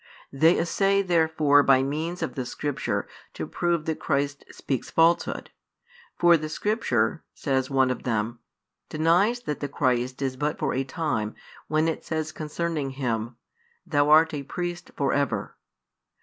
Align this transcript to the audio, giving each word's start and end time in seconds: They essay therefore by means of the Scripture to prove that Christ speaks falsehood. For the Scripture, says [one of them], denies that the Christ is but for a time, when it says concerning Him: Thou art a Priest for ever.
They 0.33 0.57
essay 0.57 1.03
therefore 1.03 1.61
by 1.61 1.83
means 1.83 2.23
of 2.23 2.33
the 2.33 2.43
Scripture 2.43 3.07
to 3.35 3.45
prove 3.45 3.85
that 3.85 3.99
Christ 3.99 4.43
speaks 4.49 4.89
falsehood. 4.89 5.51
For 6.17 6.37
the 6.37 6.49
Scripture, 6.49 7.23
says 7.35 7.69
[one 7.69 7.91
of 7.91 8.01
them], 8.01 8.39
denies 8.89 9.41
that 9.41 9.59
the 9.59 9.69
Christ 9.69 10.19
is 10.23 10.37
but 10.37 10.57
for 10.57 10.73
a 10.73 10.83
time, 10.83 11.35
when 11.67 11.87
it 11.87 12.03
says 12.03 12.31
concerning 12.31 12.93
Him: 12.97 13.35
Thou 13.85 14.09
art 14.09 14.33
a 14.33 14.41
Priest 14.41 14.89
for 14.97 15.13
ever. 15.13 15.55